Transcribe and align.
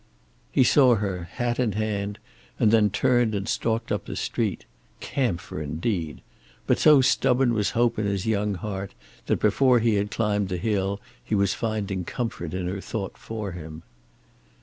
He 0.51 0.63
saw 0.63 0.95
her 0.95 1.15
in, 1.15 1.23
hat 1.25 1.59
in 1.59 1.73
hand, 1.73 2.17
and 2.57 2.71
then 2.71 2.89
turned 2.89 3.35
and 3.35 3.47
stalked 3.47 3.91
up 3.91 4.05
the 4.05 4.15
street. 4.15 4.65
Camphor, 4.99 5.61
indeed! 5.61 6.21
But 6.65 6.79
so 6.79 7.01
stubborn 7.01 7.53
was 7.53 7.69
hope 7.77 7.99
in 7.99 8.07
his 8.07 8.25
young 8.25 8.55
heart 8.55 8.95
that 9.27 9.39
before 9.39 9.77
he 9.77 9.93
had 9.97 10.09
climbed 10.09 10.49
the 10.49 10.57
hill 10.57 10.99
he 11.23 11.35
was 11.35 11.53
finding 11.53 12.03
comfort 12.03 12.55
in 12.55 12.65
her 12.65 12.81
thought 12.81 13.15
for 13.15 13.51
him. 13.51 13.83